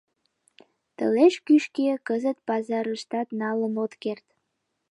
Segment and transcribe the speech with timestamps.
[0.97, 4.25] Тылеч кӱшкӧ кызыт пазарыштат налын от керт.